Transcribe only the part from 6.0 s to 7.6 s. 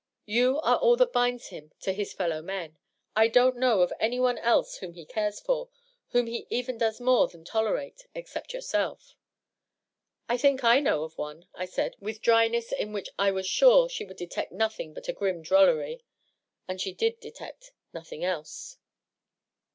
whom he even does more than